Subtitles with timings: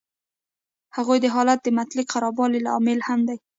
[0.95, 3.37] هغوی د حالت د مطلق خرابوالي لامل هم دي